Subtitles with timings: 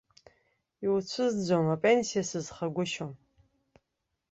[0.85, 3.13] Иуцәызӡом, апенсиа сызхагәышьом.